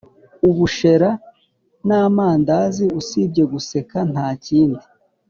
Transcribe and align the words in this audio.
Ubushera 0.49 1.09
namandazi 1.87 2.85
usibye 2.99 3.43
guseka 3.53 3.97
ntakindi 4.11 4.85